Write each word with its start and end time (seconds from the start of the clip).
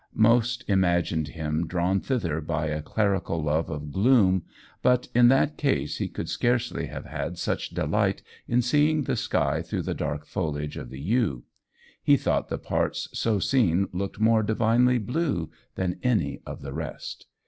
Most 0.15 0.65
imagined 0.67 1.27
him 1.27 1.67
drawn 1.67 1.99
thither 1.99 2.41
by 2.41 2.69
a 2.69 2.81
clerical 2.81 3.43
love 3.43 3.69
of 3.69 3.91
gloom, 3.91 4.41
but 4.81 5.07
in 5.13 5.27
that 5.27 5.57
case 5.57 5.97
he 5.99 6.07
could 6.07 6.27
scarcely 6.27 6.87
have 6.87 7.05
had 7.05 7.37
such 7.37 7.69
delight 7.69 8.23
in 8.47 8.63
seeing 8.63 9.03
the 9.03 9.15
sky 9.15 9.61
through 9.61 9.83
the 9.83 9.93
dark 9.93 10.25
foliage 10.25 10.75
of 10.75 10.89
the 10.89 10.99
yew: 10.99 11.43
he 12.01 12.17
thought 12.17 12.49
the 12.49 12.57
parts 12.57 13.09
so 13.13 13.37
seen 13.37 13.89
looked 13.93 14.19
more 14.19 14.41
divinely 14.41 14.97
blue 14.97 15.51
than 15.75 15.99
any 16.01 16.41
of 16.47 16.63
the 16.63 16.73
rest. 16.73 17.27